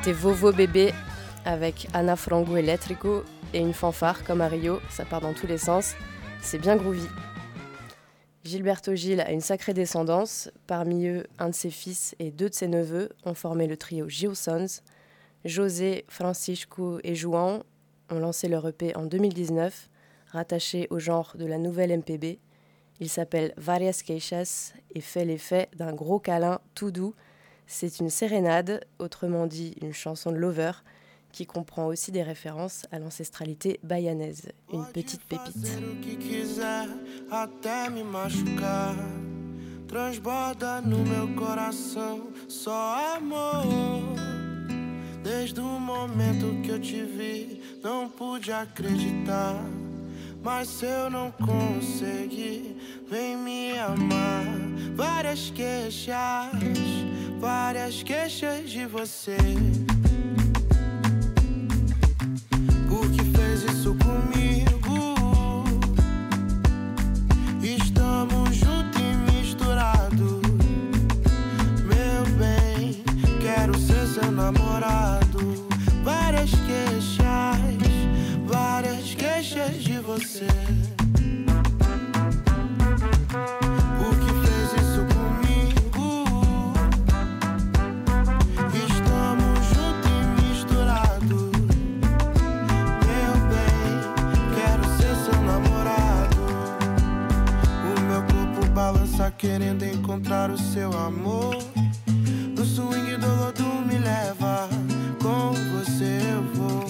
C'était 0.00 0.12
Vovo 0.12 0.52
Bébé 0.52 0.92
avec 1.44 1.88
Anna 1.92 2.14
Frango 2.14 2.56
Electrico 2.56 3.24
et 3.52 3.58
une 3.58 3.72
fanfare 3.72 4.22
comme 4.22 4.40
à 4.40 4.46
Rio, 4.46 4.78
ça 4.90 5.04
part 5.04 5.20
dans 5.20 5.32
tous 5.32 5.48
les 5.48 5.58
sens. 5.58 5.94
C'est 6.40 6.60
bien 6.60 6.76
groovy. 6.76 7.08
Gilberto 8.44 8.94
Gil 8.94 9.20
a 9.20 9.32
une 9.32 9.40
sacrée 9.40 9.74
descendance. 9.74 10.52
Parmi 10.68 11.08
eux, 11.08 11.26
un 11.40 11.48
de 11.48 11.54
ses 11.54 11.70
fils 11.70 12.14
et 12.20 12.30
deux 12.30 12.48
de 12.48 12.54
ses 12.54 12.68
neveux 12.68 13.08
ont 13.24 13.34
formé 13.34 13.66
le 13.66 13.76
trio 13.76 14.08
Gil 14.08 14.36
Sons. 14.36 14.82
José, 15.44 16.04
Francisco 16.06 17.00
et 17.02 17.16
Juan 17.16 17.64
ont 18.08 18.20
lancé 18.20 18.46
leur 18.46 18.68
EP 18.68 18.94
en 18.96 19.04
2019, 19.04 19.90
rattaché 20.28 20.86
au 20.90 21.00
genre 21.00 21.32
de 21.36 21.44
la 21.44 21.58
nouvelle 21.58 21.90
MPB. 21.98 22.38
Il 23.00 23.08
s'appelle 23.08 23.52
Varias 23.56 24.02
Queixas 24.06 24.74
et 24.94 25.00
fait 25.00 25.24
l'effet 25.24 25.68
d'un 25.74 25.92
gros 25.92 26.20
câlin 26.20 26.60
tout 26.76 26.92
doux. 26.92 27.16
C'est 27.70 28.00
une 28.00 28.08
sérénade, 28.08 28.80
autrement 28.98 29.46
dit 29.46 29.76
une 29.82 29.92
chanson 29.92 30.32
de 30.32 30.38
lover, 30.38 30.72
qui 31.32 31.44
comprend 31.44 31.86
aussi 31.86 32.10
des 32.10 32.22
références 32.22 32.86
à 32.90 32.98
l'ancestralité 32.98 33.78
bayanaise. 33.84 34.48
Une 34.72 34.86
petite 34.86 35.20
pépite. 35.24 35.54
Transborda 39.88 40.82
no 40.82 40.98
meu 40.98 41.34
coração 41.34 42.28
só 42.46 43.16
amor. 43.16 43.64
Desde 45.24 45.60
o 45.60 45.80
momento 45.80 46.60
que 46.62 46.72
eu 46.72 46.78
te 46.78 47.02
vi, 47.04 47.62
não 47.82 48.10
pude 48.10 48.52
acreditar. 48.52 49.56
Mas 50.42 50.68
se 50.68 50.84
eu 50.84 51.08
não 51.08 51.30
conseguir, 51.30 52.76
vem 53.08 53.34
me 53.38 53.78
amar. 53.78 54.44
Várias 54.94 55.48
queixas, 55.50 56.52
várias 57.38 58.02
queixas 58.02 58.70
de 58.70 58.86
você. 58.86 59.36
Por 62.88 63.10
que 63.10 63.24
fez 63.36 63.62
isso 63.62 63.96
comigo? 63.96 65.14
Estamos 67.62 68.56
juntos 68.56 69.00
e 69.00 69.32
misturados. 69.32 70.42
Meu 71.84 72.24
bem, 72.38 73.04
quero 73.40 73.78
ser 73.78 74.06
seu 74.08 74.32
namorado. 74.32 75.68
Várias 76.02 76.50
queixas, 76.50 77.68
várias 78.46 79.14
queixas 79.14 79.82
de 79.82 79.98
você. 80.00 80.77
Querendo 99.38 99.84
encontrar 99.84 100.50
o 100.50 100.58
seu 100.58 100.92
amor. 100.92 101.56
No 102.56 102.64
swing 102.64 103.16
do 103.16 103.28
lodo 103.36 103.64
me 103.86 103.96
leva, 103.96 104.68
com 105.22 105.52
você 105.52 106.18
eu 106.32 106.42
vou. 106.54 106.84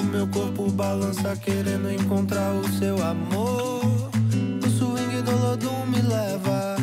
O 0.00 0.04
meu 0.04 0.26
corpo 0.28 0.70
balança 0.70 1.36
querendo 1.36 1.92
encontrar 1.92 2.54
o 2.54 2.66
seu 2.72 2.96
amor. 3.04 4.10
No 4.62 4.70
swing 4.70 5.20
do 5.22 5.36
lodo 5.36 5.70
me 5.88 6.00
leva, 6.00 6.76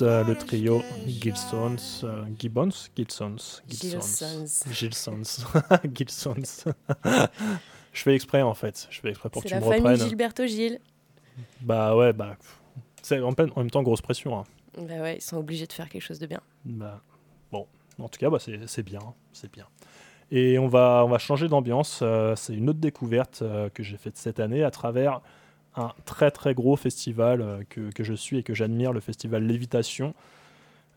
le 0.00 0.34
trio 0.34 0.82
Gilsons, 1.06 1.76
euh, 2.04 2.24
Gibbons, 2.38 2.70
Gilsons, 2.96 3.36
Gilsons. 3.68 4.64
Gilsons, 4.70 5.46
Gilsons. 5.94 6.72
Je 7.92 8.02
fais 8.02 8.14
exprès 8.14 8.42
en 8.42 8.54
fait, 8.54 8.88
je 8.90 9.00
fais 9.00 9.10
exprès 9.10 9.30
pour 9.30 9.42
que 9.42 9.48
C'est 9.48 9.54
tu 9.54 9.60
la 9.60 9.66
me 9.66 9.72
famille 9.72 9.92
reprennes. 9.92 10.08
Gilberto 10.08 10.46
Gil. 10.46 10.80
Bah 11.60 11.96
ouais, 11.96 12.12
bah 12.12 12.36
C'est 13.02 13.20
en, 13.20 13.30
en, 13.30 13.58
même 13.58 13.70
temps 13.70 13.82
grosse 13.82 14.02
pression. 14.02 14.38
Hein. 14.38 14.44
Bah 14.76 15.00
ouais, 15.00 15.16
ils 15.16 15.22
sont 15.22 15.38
obligés 15.38 15.66
de 15.66 15.72
faire 15.72 15.88
quelque 15.88 16.02
chose 16.02 16.18
de 16.18 16.26
bien. 16.26 16.40
Bah, 16.64 17.00
bon, 17.50 17.66
en 17.98 18.08
tout 18.08 18.18
cas, 18.18 18.30
bah, 18.30 18.38
c'est 18.38 18.82
bien, 18.82 19.00
c'est 19.32 19.50
bien. 19.50 19.66
Et 20.30 20.58
on 20.58 20.68
va, 20.68 21.02
on 21.04 21.08
va 21.08 21.18
changer 21.18 21.48
d'ambiance. 21.48 22.00
Euh, 22.02 22.34
c'est 22.36 22.54
une 22.54 22.68
autre 22.68 22.80
découverte 22.80 23.40
euh, 23.42 23.68
que 23.70 23.82
j'ai 23.82 23.96
faite 23.96 24.16
cette 24.16 24.40
année 24.40 24.64
à 24.64 24.70
travers 24.70 25.20
un 25.76 25.92
très 26.04 26.30
très 26.30 26.54
gros 26.54 26.76
festival 26.76 27.40
euh, 27.40 27.62
que, 27.68 27.90
que, 27.92 28.04
je 28.04 28.14
suis 28.14 28.38
et 28.38 28.42
que 28.42 28.54
j'admire, 28.54 28.92
le 28.92 29.00
festival 29.00 29.44
Lévitation. 29.44 30.14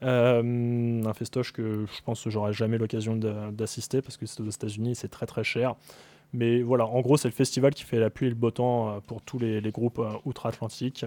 un 0.02 1.14
festoche 1.14 1.52
que 1.52 1.86
je 1.86 2.02
pense 2.04 2.24
que 2.24 2.30
j'aurai 2.30 2.54
jamais 2.54 2.78
l'occasion 2.78 3.16
d'assister 3.52 4.02
parce 4.02 4.18
que 4.18 4.26
c'est 4.26 4.42
aux 4.42 4.50
États-Unis, 4.50 4.96
c'est 4.96 5.10
très 5.10 5.26
très 5.26 5.44
cher. 5.44 5.76
Mais 6.32 6.62
voilà, 6.62 6.86
en 6.86 7.02
gros, 7.02 7.18
c'est 7.18 7.28
le 7.28 7.34
festival 7.34 7.74
qui 7.74 7.84
fait 7.84 8.00
la 8.00 8.10
pluie 8.10 8.28
et 8.28 8.30
le 8.30 8.36
beau 8.36 8.52
temps 8.52 9.02
pour 9.08 9.22
tous 9.22 9.40
les, 9.40 9.62
les 9.62 9.72
groupes 9.72 10.00
outre-Atlantique 10.26 11.06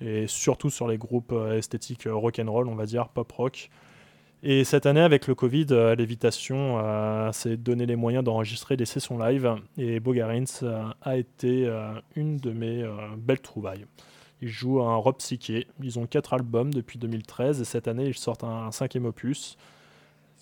et 0.00 0.26
surtout 0.28 0.70
sur 0.70 0.86
les 0.86 0.98
groupes 0.98 1.34
esthétiques 1.52 2.06
rock 2.06 2.38
and 2.38 2.52
roll, 2.52 2.68
on 2.68 2.74
va 2.74 2.86
dire 2.86 3.08
pop 3.08 3.32
rock. 3.32 3.70
Et 4.42 4.62
cette 4.62 4.86
année, 4.86 5.00
avec 5.00 5.26
le 5.26 5.34
Covid, 5.34 5.66
euh, 5.72 5.96
Lévitation 5.96 6.78
euh, 6.78 7.32
s'est 7.32 7.56
donné 7.56 7.86
les 7.86 7.96
moyens 7.96 8.22
d'enregistrer 8.22 8.76
des 8.76 8.84
sessions 8.84 9.18
live 9.18 9.56
et 9.76 9.98
Bogarins 9.98 10.44
euh, 10.62 10.84
a 11.02 11.16
été 11.16 11.68
une 12.14 12.36
de 12.36 12.52
mes 12.52 12.88
belles 13.16 13.40
trouvailles. 13.40 13.86
Ils 14.40 14.48
jouent 14.48 14.80
un 14.82 14.94
rock 14.94 15.18
psyché. 15.18 15.66
Ils 15.82 15.98
ont 15.98 16.06
quatre 16.06 16.34
albums 16.34 16.72
depuis 16.72 16.98
2013 16.98 17.60
et 17.60 17.64
cette 17.64 17.88
année, 17.88 18.06
ils 18.06 18.16
sortent 18.16 18.44
un, 18.44 18.70
cinquième 18.70 19.06
opus 19.06 19.56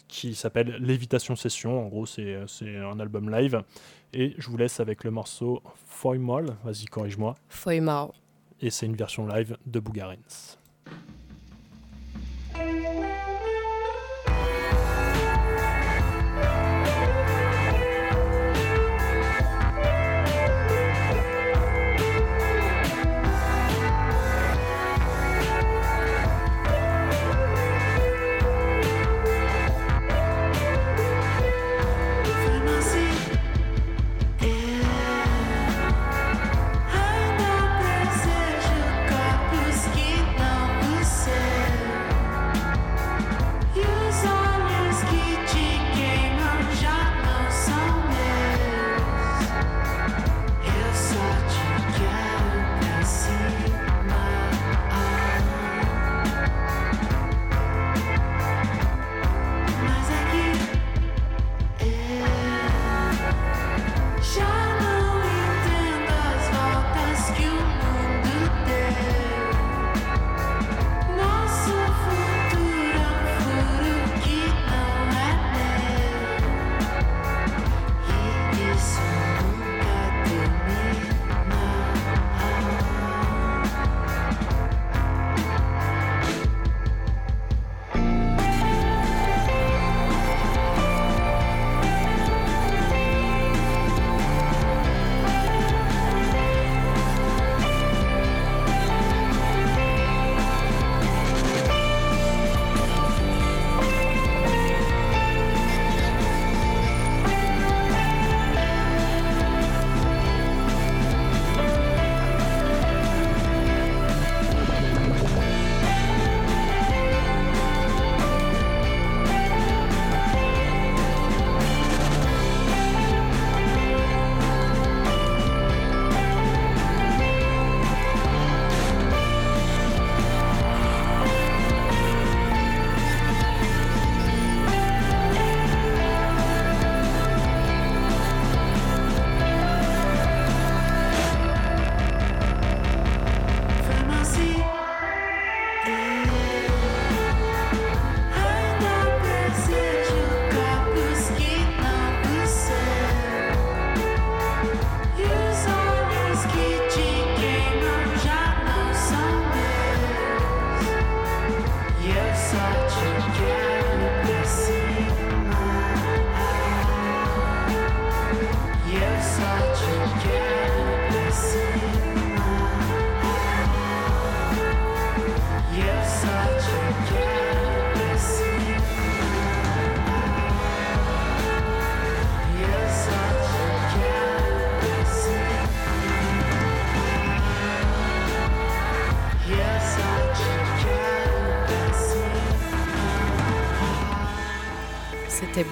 qui 0.09 0.35
s'appelle 0.35 0.77
Lévitation 0.79 1.35
Session. 1.35 1.87
En 1.87 1.89
gros, 1.89 2.05
c'est 2.05 2.37
un 2.77 3.01
album 3.01 3.31
live. 3.31 3.63
Et 4.13 4.35
je 4.37 4.51
vous 4.51 4.59
laisse 4.59 4.79
avec 4.79 5.05
le 5.05 5.11
morceau 5.11 5.63
Foimol. 5.87 6.55
Vas-y, 6.65 6.85
corrige-moi. 6.85 7.35
Foimol. 7.49 8.11
Et 8.61 8.71
c'est 8.71 8.87
une 8.87 8.97
version 8.97 9.27
live 9.27 9.57
de 9.65 9.81
Bogarins. 9.81 10.17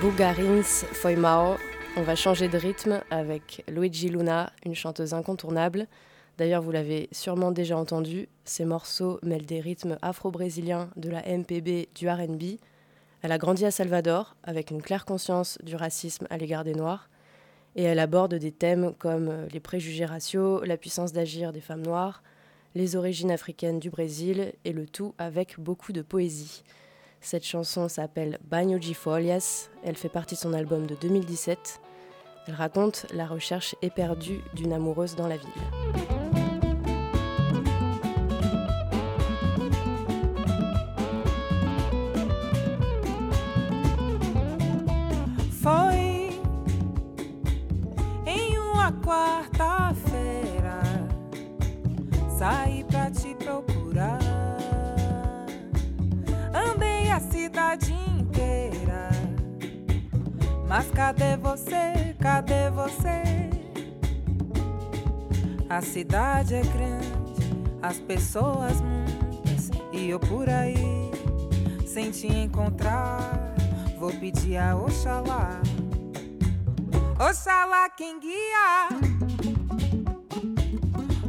Bougarins 0.04 0.62
Foimao. 0.92 1.56
On 1.96 2.02
va 2.02 2.14
changer 2.14 2.46
de 2.46 2.58
rythme 2.58 3.00
avec 3.08 3.64
Luigi 3.68 4.10
Luna, 4.10 4.52
une 4.66 4.74
chanteuse 4.74 5.14
incontournable. 5.14 5.86
D'ailleurs, 6.36 6.60
vous 6.60 6.72
l'avez 6.72 7.08
sûrement 7.10 7.52
déjà 7.52 7.78
entendu, 7.78 8.28
ses 8.44 8.66
morceaux 8.66 9.18
mêlent 9.22 9.46
des 9.46 9.60
rythmes 9.60 9.96
afro-brésiliens, 10.02 10.90
de 10.96 11.08
la 11.08 11.22
MPB, 11.22 11.88
du 11.94 12.06
RB. 12.06 12.58
Elle 13.22 13.32
a 13.32 13.38
grandi 13.38 13.64
à 13.64 13.70
Salvador, 13.70 14.36
avec 14.42 14.70
une 14.70 14.82
claire 14.82 15.06
conscience 15.06 15.56
du 15.62 15.74
racisme 15.74 16.26
à 16.28 16.36
l'égard 16.36 16.64
des 16.64 16.74
Noirs. 16.74 17.08
Et 17.74 17.84
elle 17.84 17.98
aborde 17.98 18.34
des 18.34 18.52
thèmes 18.52 18.92
comme 18.98 19.46
les 19.50 19.60
préjugés 19.60 20.04
raciaux, 20.04 20.62
la 20.64 20.76
puissance 20.76 21.14
d'agir 21.14 21.50
des 21.50 21.62
femmes 21.62 21.80
noires, 21.80 22.22
les 22.74 22.94
origines 22.94 23.30
africaines 23.30 23.80
du 23.80 23.88
Brésil, 23.88 24.52
et 24.66 24.74
le 24.74 24.84
tout 24.84 25.14
avec 25.16 25.58
beaucoup 25.58 25.94
de 25.94 26.02
poésie. 26.02 26.62
Cette 27.24 27.46
chanson 27.46 27.88
s'appelle 27.88 28.38
Bagno 28.44 28.78
de 28.78 28.92
Folias. 28.92 29.70
Elle 29.82 29.96
fait 29.96 30.10
partie 30.10 30.34
de 30.34 30.40
son 30.40 30.52
album 30.52 30.86
de 30.86 30.94
2017. 30.94 31.80
Elle 32.46 32.54
raconte 32.54 33.06
la 33.14 33.26
recherche 33.26 33.74
éperdue 33.80 34.42
d'une 34.52 34.74
amoureuse 34.74 35.16
dans 35.16 35.26
la 35.26 35.38
ville. 35.38 36.13
Mas 60.76 60.90
cadê 60.90 61.36
você? 61.36 62.16
Cadê 62.20 62.68
você? 62.68 63.22
A 65.70 65.80
cidade 65.80 66.56
é 66.56 66.62
grande, 66.62 67.12
as 67.80 68.00
pessoas 68.00 68.80
muitas 68.80 69.70
e 69.92 70.10
eu 70.10 70.18
por 70.18 70.48
aí 70.50 71.12
sem 71.86 72.10
te 72.10 72.26
encontrar. 72.26 73.54
Vou 74.00 74.10
pedir 74.14 74.56
a 74.56 74.76
Oxalá, 74.76 75.60
Oxalá 77.20 77.88
quem 77.90 78.18
guia, 78.18 78.88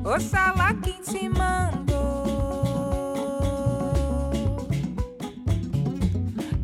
Oxalá 0.04 0.74
quem 0.74 1.00
te 1.04 1.30
mandou. 1.30 1.85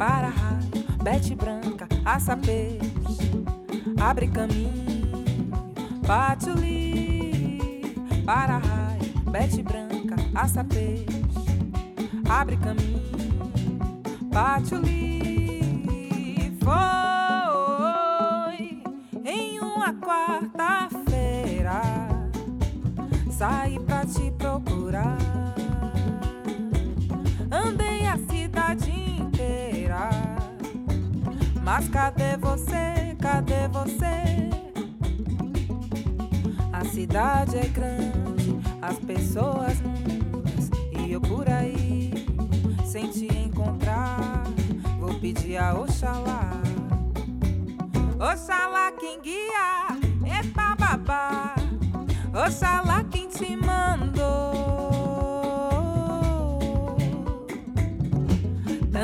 Para 0.00 0.28
raio, 0.30 0.70
bete 1.02 1.34
branca, 1.34 1.86
aça 2.06 2.32
abre 4.00 4.28
caminho, 4.28 4.72
patchouli. 6.06 7.60
Para 8.24 8.56
raio, 8.56 9.12
bete 9.30 9.62
branca, 9.62 10.16
aça 10.34 10.64
abre 12.30 12.56
caminho, 12.56 13.02
patchouli. 14.32 15.60
Foi 16.64 17.62
em 19.22 19.60
uma 19.60 19.92
quarta-feira 19.92 20.49
mas 31.70 31.88
cadê 31.88 32.36
você? 32.36 33.16
Cadê 33.20 33.68
você? 33.68 34.50
A 36.72 36.84
cidade 36.84 37.58
é 37.58 37.68
grande, 37.68 38.58
as 38.82 38.98
pessoas 38.98 39.80
muitas 39.80 40.68
e 40.90 41.12
eu 41.12 41.20
por 41.20 41.48
aí 41.48 42.12
sem 42.84 43.08
te 43.08 43.26
encontrar. 43.26 44.42
Vou 44.98 45.14
pedir 45.20 45.58
a 45.58 45.72
Oxalá, 45.74 46.60
Oxalá 48.18 48.90
quem 48.98 49.20
guia, 49.20 49.96
epa 50.40 50.74
babá. 50.74 51.54
Oxalá 52.34 53.04
quem 53.04 53.28
te 53.28 53.54
mandou. 53.54 54.09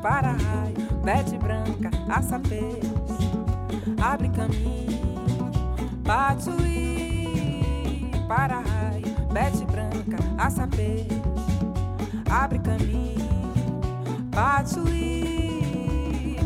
Para 0.00 0.30
raio, 0.30 0.76
bete 1.02 1.36
branca, 1.36 1.90
aça 2.08 2.38
peixe, 2.38 2.80
abre 4.00 4.28
caminho, 4.28 5.50
patchouli. 6.04 7.26
Para 8.28 8.60
raio, 8.60 9.12
bete 9.32 9.64
branca, 9.64 10.18
aça 10.38 10.68
peixe, 10.68 11.20
abre 12.30 12.60
caminho, 12.60 13.28
patchouli. 14.30 15.16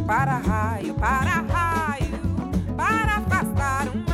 Para 0.06 0.38
raio, 0.38 0.94
para 0.94 1.42
raio, 1.42 2.20
para 2.74 3.16
afastar 3.18 3.86
o 3.88 4.09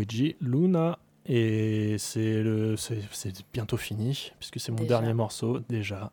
Luigi 0.00 0.36
Luna. 0.40 0.98
Et 1.26 1.96
c'est 1.98 2.42
le- 2.42 2.76
c'est 2.76 3.00
c'est 3.12 3.32
bientôt 3.52 3.76
fini, 3.76 4.32
puisque 4.38 4.58
c'est 4.58 4.72
mon 4.72 4.78
Déjà. 4.78 4.88
dernier 5.00 5.14
morceau 5.14 5.60
déjà. 5.68 6.10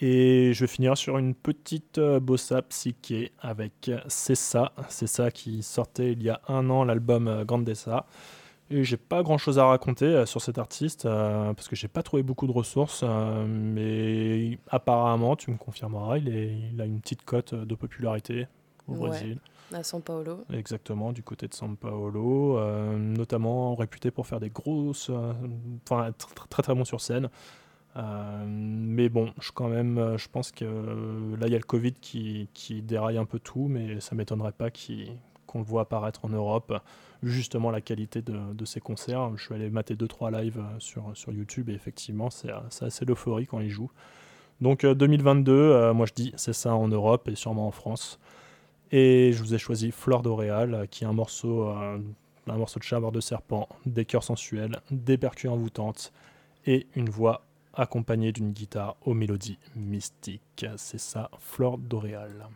Et 0.00 0.52
je 0.54 0.60
vais 0.64 0.66
finir 0.66 0.96
sur 0.96 1.18
une 1.18 1.34
petite 1.34 1.98
euh, 1.98 2.18
bossa 2.18 2.62
psyché 2.62 3.30
avec 3.40 3.90
C'est 4.08 4.34
ça. 4.34 4.72
C'est 4.88 5.06
ça 5.06 5.30
qui 5.30 5.62
sortait 5.62 6.12
il 6.12 6.22
y 6.22 6.30
a 6.30 6.40
un 6.48 6.68
an, 6.70 6.84
l'album 6.84 7.28
euh, 7.28 7.44
Grandessa. 7.44 8.06
Et 8.70 8.82
j'ai 8.84 8.96
pas 8.96 9.22
grand 9.22 9.36
chose 9.38 9.58
à 9.58 9.66
raconter 9.66 10.06
euh, 10.06 10.26
sur 10.26 10.40
cet 10.40 10.56
artiste, 10.58 11.04
euh, 11.04 11.52
parce 11.52 11.68
que 11.68 11.76
j'ai 11.76 11.88
pas 11.88 12.02
trouvé 12.02 12.22
beaucoup 12.22 12.46
de 12.46 12.52
ressources. 12.52 13.02
euh, 13.04 13.44
mais 13.46 14.58
apparemment, 14.70 15.36
tu 15.36 15.50
me 15.50 15.56
confirmeras, 15.58 16.18
il, 16.18 16.28
est, 16.34 16.56
il 16.72 16.80
a 16.80 16.86
une 16.86 17.00
petite 17.00 17.22
cote 17.24 17.54
de 17.54 17.74
popularité 17.74 18.46
au 18.88 18.94
Ouais. 18.94 19.08
Brésil. 19.10 19.38
À 19.72 19.82
São 19.82 20.00
Paulo. 20.00 20.44
Exactement, 20.52 21.12
du 21.12 21.22
côté 21.22 21.48
de 21.48 21.54
São 21.54 21.76
Paulo, 21.76 22.58
euh, 22.58 22.96
notamment 22.96 23.74
réputé 23.74 24.10
pour 24.10 24.26
faire 24.26 24.40
des 24.40 24.50
grosses, 24.50 25.08
euh, 25.10 25.32
enfin 25.88 26.12
très 26.50 26.62
très 26.62 26.74
bon 26.74 26.84
sur 26.84 27.00
scène. 27.00 27.28
Euh, 27.96 28.44
mais 28.46 29.08
bon, 29.08 29.32
je 29.40 29.50
quand 29.52 29.68
même, 29.68 29.98
euh, 29.98 30.16
je 30.18 30.28
pense 30.28 30.50
que 30.52 30.64
là 30.64 31.46
il 31.46 31.52
y 31.52 31.54
a 31.54 31.58
le 31.58 31.64
Covid 31.64 31.92
qui, 31.92 32.48
qui 32.54 32.82
déraille 32.82 33.18
un 33.18 33.26
peu 33.26 33.38
tout, 33.38 33.68
mais 33.68 34.00
ça 34.00 34.14
m'étonnerait 34.14 34.52
pas 34.52 34.70
qu'on 35.46 35.58
le 35.58 35.64
voit 35.64 35.82
apparaître 35.82 36.24
en 36.24 36.28
Europe. 36.30 36.74
Justement 37.22 37.70
la 37.70 37.80
qualité 37.80 38.20
de, 38.22 38.52
de 38.52 38.64
ses 38.64 38.80
concerts, 38.80 39.36
je 39.36 39.44
suis 39.44 39.54
allé 39.54 39.70
mater 39.70 39.94
2-3 39.94 40.42
lives 40.42 40.62
sur, 40.78 41.10
sur 41.14 41.32
YouTube 41.32 41.68
et 41.68 41.74
effectivement 41.74 42.30
c'est 42.30 42.50
c'est 42.70 42.86
assez 42.86 43.04
l'euphorie 43.04 43.46
quand 43.46 43.60
il 43.60 43.70
joue. 43.70 43.90
Donc 44.62 44.84
euh, 44.84 44.94
2022, 44.94 45.52
euh, 45.52 45.92
moi 45.92 46.06
je 46.06 46.12
dis 46.14 46.32
c'est 46.36 46.52
ça 46.52 46.74
en 46.76 46.86
Europe 46.86 47.28
et 47.28 47.34
sûrement 47.34 47.66
en 47.66 47.72
France. 47.72 48.20
Et 48.92 49.32
je 49.32 49.42
vous 49.42 49.54
ai 49.54 49.58
choisi 49.58 49.90
Fleur 49.90 50.22
d'Oréal, 50.22 50.74
euh, 50.74 50.86
qui 50.86 51.04
est 51.04 51.06
un 51.06 51.14
morceau, 51.14 51.66
euh, 51.68 51.98
un 52.46 52.56
morceau 52.56 52.78
de 52.78 52.84
chaveur 52.84 53.10
de 53.10 53.20
serpent, 53.20 53.68
des 53.86 54.04
chœurs 54.04 54.22
sensuels, 54.22 54.80
des 54.90 55.16
percus 55.16 55.50
envoûtantes 55.50 56.12
et 56.66 56.86
une 56.94 57.08
voix 57.08 57.42
accompagnée 57.72 58.32
d'une 58.32 58.52
guitare 58.52 58.96
aux 59.06 59.14
mélodies 59.14 59.58
mystiques. 59.74 60.66
C'est 60.76 61.00
ça, 61.00 61.30
Fleur 61.38 61.78
d'Oréal. 61.78 62.48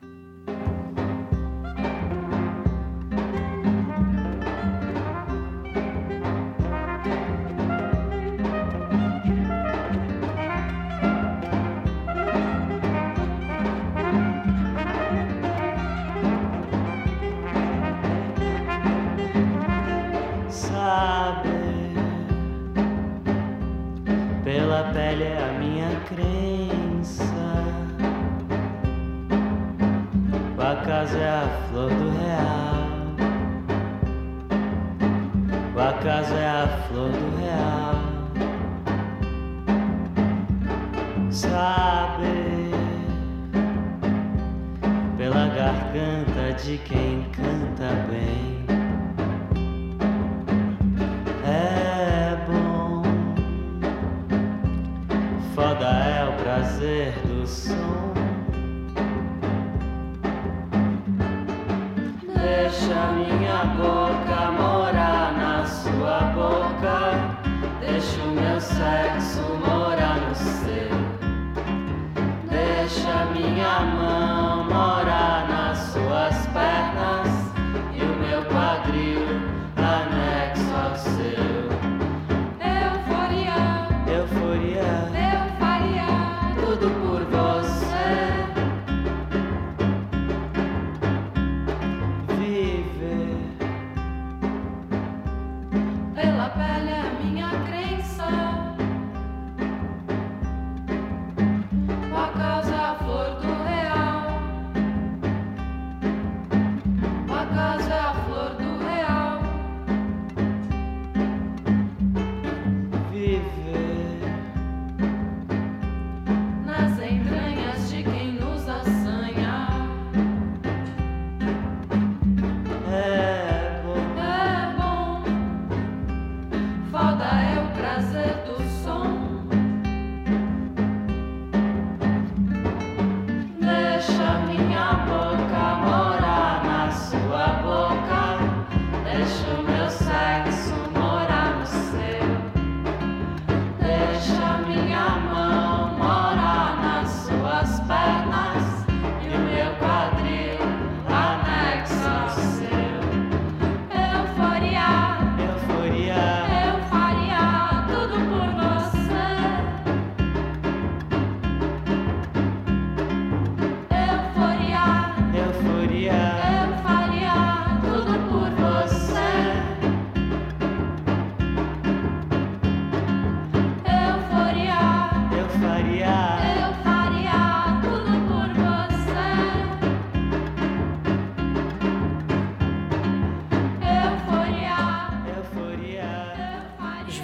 minha 97.23 97.51
crença. 97.65 98.56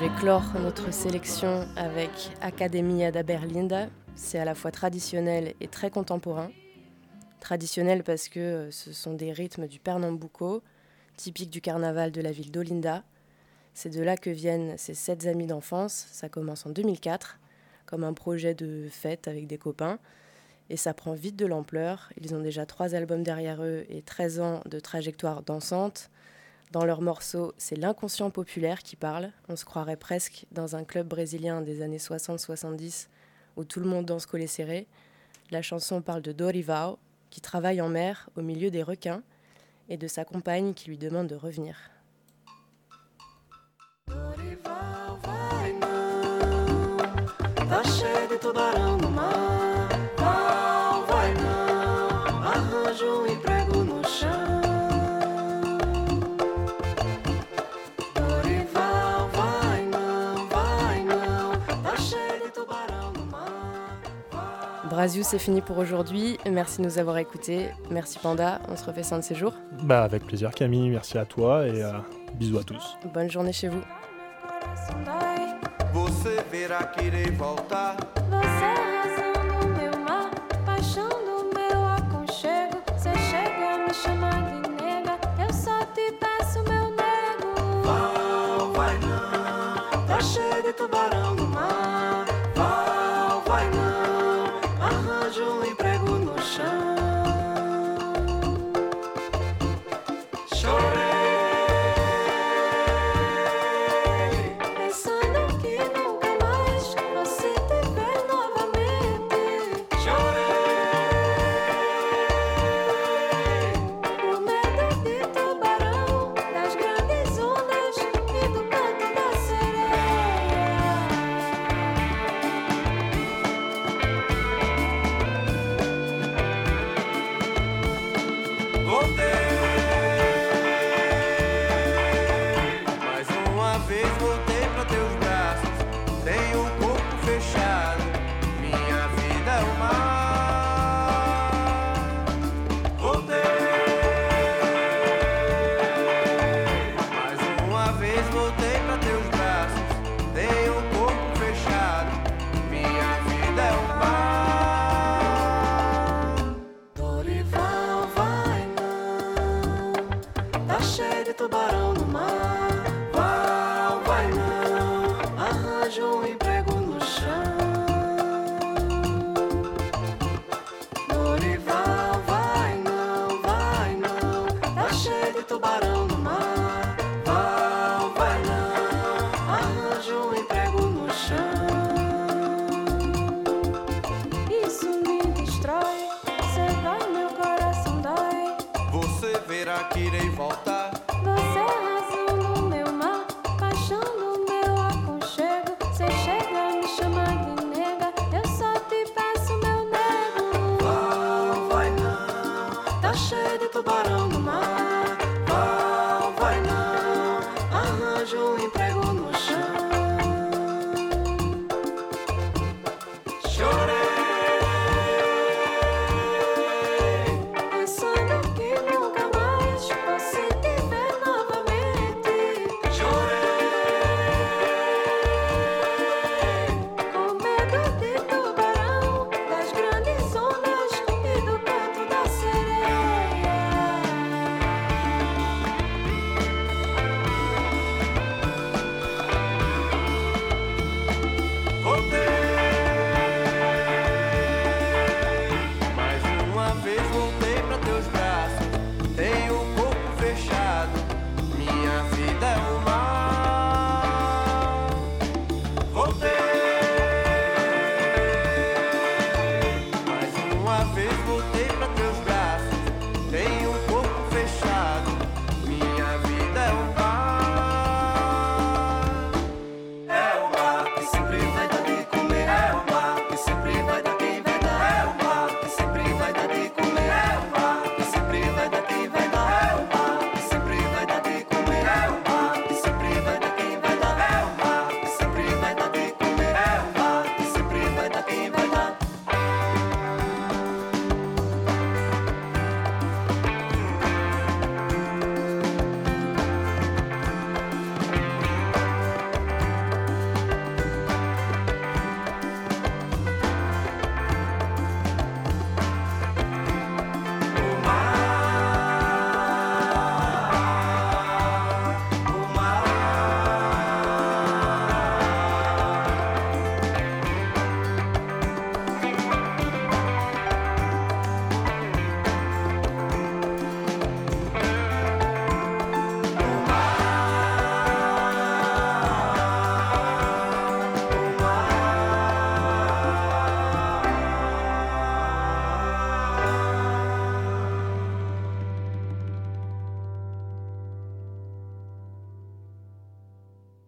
Vais 0.02 0.16
clore 0.18 0.42
notre 0.60 0.92
sélection 0.92 1.64
avec 1.76 2.10
Academia 2.40 3.12
da 3.12 3.22
Berlinda. 3.22 3.86
C'est 4.16 4.40
à 4.40 4.44
la 4.44 4.56
fois 4.56 4.72
traditionnel 4.72 5.54
et 5.60 5.68
très 5.68 5.90
contemporain. 5.90 6.50
Traditionnel 7.38 8.02
parce 8.02 8.28
que 8.28 8.40
euh, 8.40 8.70
ce 8.72 8.92
sont 8.92 9.14
des 9.14 9.30
rythmes 9.30 9.68
du 9.68 9.78
Pernambuco, 9.78 10.60
typiques 11.16 11.50
du 11.50 11.60
carnaval 11.60 12.10
de 12.10 12.20
la 12.20 12.32
ville 12.32 12.50
d'Olinda. 12.50 13.04
C'est 13.74 13.90
de 13.90 14.02
là 14.02 14.16
que 14.16 14.28
viennent 14.28 14.76
ces 14.76 14.94
sept 14.94 15.24
amis 15.28 15.46
d'enfance. 15.46 16.08
Ça 16.10 16.28
commence 16.28 16.66
en 16.66 16.70
2004, 16.70 17.38
comme 17.86 18.02
un 18.02 18.12
projet 18.12 18.54
de 18.54 18.88
fête 18.90 19.28
avec 19.28 19.46
des 19.46 19.58
copains. 19.58 20.00
Et 20.68 20.76
ça 20.76 20.94
prend 20.94 21.12
vite 21.12 21.36
de 21.36 21.46
l'ampleur. 21.46 22.10
Ils 22.20 22.34
ont 22.34 22.40
déjà 22.40 22.66
trois 22.66 22.96
albums 22.96 23.22
derrière 23.22 23.62
eux 23.62 23.84
et 23.88 24.02
13 24.02 24.40
ans 24.40 24.62
de 24.68 24.80
trajectoire 24.80 25.42
dansante. 25.42 26.10
Dans 26.72 26.86
leur 26.86 27.02
morceau, 27.02 27.52
c'est 27.58 27.76
l'inconscient 27.76 28.30
populaire 28.30 28.82
qui 28.82 28.96
parle. 28.96 29.30
On 29.50 29.56
se 29.56 29.66
croirait 29.66 29.98
presque 29.98 30.46
dans 30.52 30.74
un 30.74 30.84
club 30.84 31.06
brésilien 31.06 31.60
des 31.60 31.82
années 31.82 31.98
60-70 31.98 33.08
où 33.56 33.64
tout 33.64 33.78
le 33.78 33.84
monde 33.86 34.06
danse 34.06 34.24
collé 34.24 34.46
serré. 34.46 34.86
La 35.50 35.60
chanson 35.60 36.00
parle 36.00 36.22
de 36.22 36.32
Dorivao, 36.32 36.98
qui 37.28 37.42
travaille 37.42 37.82
en 37.82 37.90
mer 37.90 38.30
au 38.36 38.40
milieu 38.40 38.70
des 38.70 38.82
requins, 38.82 39.22
et 39.90 39.98
de 39.98 40.06
sa 40.06 40.24
compagne 40.24 40.72
qui 40.72 40.88
lui 40.88 40.96
demande 40.96 41.26
de 41.26 41.34
revenir. 41.34 41.76
Erasio, 65.02 65.24
c'est 65.24 65.40
fini 65.40 65.60
pour 65.62 65.78
aujourd'hui. 65.78 66.38
Merci 66.48 66.80
de 66.80 66.86
nous 66.86 66.96
avoir 66.96 67.18
écoutés. 67.18 67.70
Merci 67.90 68.20
Panda, 68.20 68.60
on 68.68 68.76
se 68.76 68.84
refait 68.84 69.02
ça 69.02 69.18
de 69.18 69.24
ces 69.24 69.34
jours. 69.34 69.52
Bah 69.82 70.04
avec 70.04 70.24
plaisir 70.24 70.52
Camille, 70.52 70.90
merci 70.90 71.18
à 71.18 71.24
toi 71.24 71.66
et 71.66 71.82
euh, 71.82 71.90
bisous 72.34 72.58
à 72.58 72.62
tous. 72.62 72.96
Bonne 73.12 73.28
journée 73.28 73.52
chez 73.52 73.66
vous. 73.66 73.82